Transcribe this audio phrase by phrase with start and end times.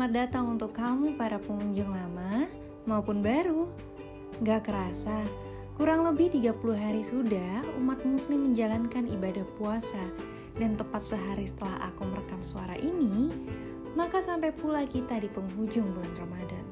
[0.00, 2.48] Selamat datang untuk kamu para pengunjung lama
[2.88, 3.68] maupun baru.
[4.40, 5.28] Gak kerasa,
[5.76, 10.00] kurang lebih 30 hari sudah umat muslim menjalankan ibadah puasa
[10.56, 13.28] dan tepat sehari setelah aku merekam suara ini,
[13.92, 16.64] maka sampai pula kita di penghujung bulan Ramadan.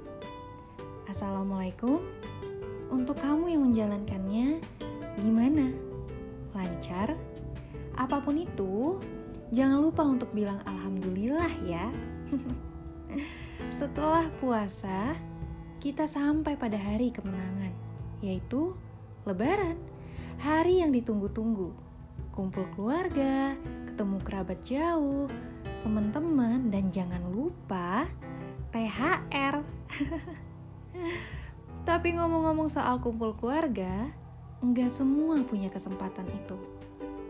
[1.05, 2.01] Assalamualaikum.
[2.89, 4.57] Untuk kamu yang menjalankannya,
[5.21, 5.69] gimana?
[6.57, 7.13] Lancar?
[7.93, 8.97] Apa pun itu,
[9.53, 11.93] jangan lupa untuk bilang alhamdulillah ya.
[13.75, 15.15] Setelah puasa,
[15.79, 17.73] kita sampai pada hari kemenangan,
[18.23, 18.75] yaitu
[19.29, 19.77] Lebaran,
[20.41, 21.71] hari yang ditunggu-tunggu.
[22.33, 23.53] Kumpul keluarga,
[23.85, 25.29] ketemu kerabat jauh,
[25.85, 28.09] teman-teman, dan jangan lupa
[28.73, 29.61] THR.
[31.89, 34.09] Tapi ngomong-ngomong soal kumpul keluarga,
[34.65, 36.57] enggak semua punya kesempatan itu.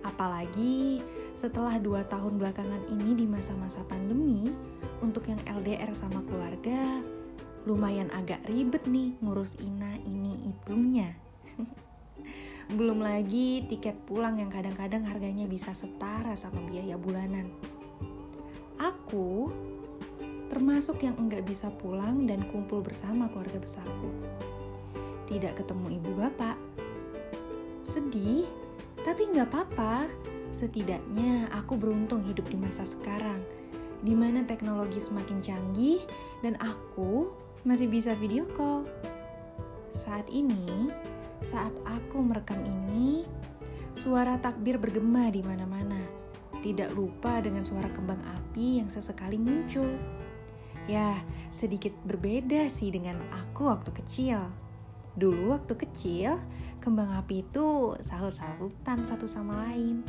[0.07, 1.03] Apalagi
[1.39, 4.51] setelah dua tahun belakangan ini di masa-masa pandemi,
[4.99, 6.99] untuk yang LDR sama keluarga,
[7.63, 11.15] lumayan agak ribet nih ngurus ina ini itunya.
[12.77, 17.47] Belum lagi tiket pulang yang kadang-kadang harganya bisa setara sama biaya bulanan.
[18.83, 19.55] Aku
[20.51, 24.11] termasuk yang enggak bisa pulang dan kumpul bersama keluarga besarku.
[25.31, 26.59] Tidak ketemu ibu bapak.
[27.87, 28.45] Sedih,
[29.07, 33.41] tapi nggak apa-apa Setidaknya aku beruntung hidup di masa sekarang,
[34.03, 36.03] di mana teknologi semakin canggih
[36.41, 37.31] dan aku
[37.67, 38.87] masih bisa video call.
[39.91, 40.91] Saat ini,
[41.43, 43.27] saat aku merekam ini,
[43.99, 45.99] suara takbir bergema di mana-mana.
[46.59, 49.95] Tidak lupa dengan suara kembang api yang sesekali muncul.
[50.91, 51.23] Ya,
[51.55, 54.43] sedikit berbeda sih dengan aku waktu kecil.
[55.15, 56.39] Dulu waktu kecil,
[56.83, 60.03] kembang api itu sahut-sahutan satu sama lain.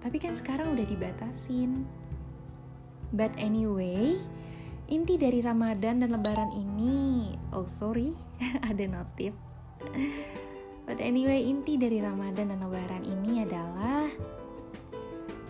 [0.00, 1.84] Tapi kan sekarang udah dibatasin.
[3.12, 4.16] But anyway,
[4.88, 8.16] inti dari Ramadan dan Lebaran ini, oh sorry,
[8.70, 9.36] ada notif.
[10.88, 14.10] But anyway, inti dari Ramadan dan Lebaran ini adalah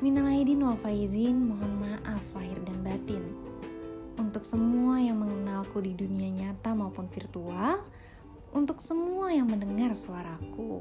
[0.01, 3.21] Minal aidin wal faizin, mohon maaf lahir dan batin.
[4.17, 7.85] Untuk semua yang mengenalku di dunia nyata maupun virtual,
[8.57, 10.81] untuk semua yang mendengar suaraku.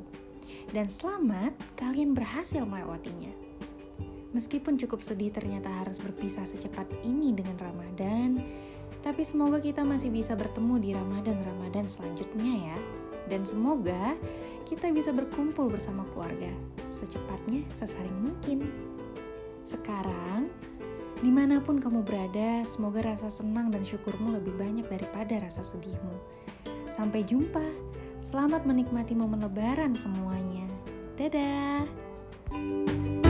[0.72, 3.49] Dan selamat kalian berhasil melewatinya.
[4.30, 8.38] Meskipun cukup sedih ternyata harus berpisah secepat ini dengan Ramadan,
[9.02, 12.78] tapi semoga kita masih bisa bertemu di Ramadan-Ramadan selanjutnya ya.
[13.30, 14.18] Dan semoga
[14.70, 16.50] kita bisa berkumpul bersama keluarga
[16.94, 18.70] secepatnya sesering mungkin.
[19.66, 20.50] Sekarang,
[21.22, 26.16] di mana pun kamu berada, semoga rasa senang dan syukurmu lebih banyak daripada rasa sedihmu.
[26.90, 27.64] Sampai jumpa,
[28.26, 30.66] selamat menikmati momen lebaran semuanya.
[31.16, 33.29] Dadah!